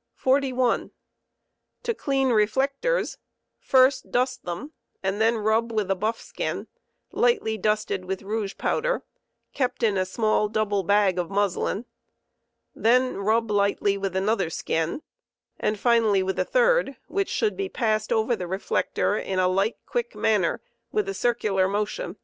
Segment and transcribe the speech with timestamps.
[0.00, 0.90] * car* of reflect* 41.
[1.84, 3.18] To clean reflectors,
[3.60, 6.66] first dust them and then rub ^rith a buff skin,
[7.12, 9.04] lightly dusted with rouge powder,
[9.52, 11.84] kept in a small double bag*of muslin;
[12.74, 15.02] then rub lightly with another skin,
[15.56, 19.76] and finally with a third, which should be passed over the reflector in a light,
[19.86, 20.60] quick manner
[20.90, 22.16] with a circular motion.